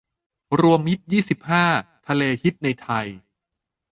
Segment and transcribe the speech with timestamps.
[0.59, 1.65] รวมมิตร ยี่สิบห้า
[2.07, 3.07] ทะเลฮิตในไทย